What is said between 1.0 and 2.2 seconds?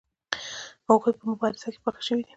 په مبارزه کې پاخه